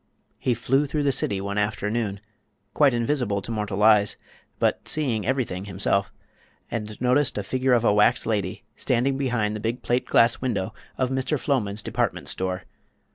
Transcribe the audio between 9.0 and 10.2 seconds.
behind the big plate